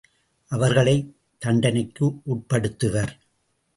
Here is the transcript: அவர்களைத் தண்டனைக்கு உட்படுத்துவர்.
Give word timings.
அவர்களைத் 0.47 1.15
தண்டனைக்கு 1.37 2.05
உட்படுத்துவர். 2.25 3.19